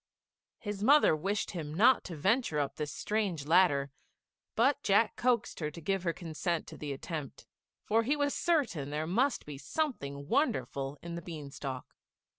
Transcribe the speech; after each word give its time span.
His 0.57 0.81
mother 0.83 1.15
wished 1.15 1.51
him 1.51 1.75
not 1.75 2.03
to 2.05 2.15
venture 2.15 2.57
up 2.57 2.77
this 2.77 2.91
strange 2.91 3.45
ladder, 3.45 3.91
but 4.55 4.81
Jack 4.81 5.15
coaxed 5.15 5.59
her 5.59 5.69
to 5.69 5.79
give 5.79 6.01
her 6.01 6.11
consent 6.11 6.65
to 6.69 6.75
the 6.77 6.91
attempt, 6.91 7.45
for 7.83 8.01
he 8.01 8.15
was 8.15 8.33
certain 8.33 8.89
there 8.89 9.05
must 9.05 9.45
be 9.45 9.59
something 9.59 10.27
wonderful 10.27 10.97
in 11.03 11.13
the 11.13 11.21
bean 11.21 11.51
stalk. 11.51 11.85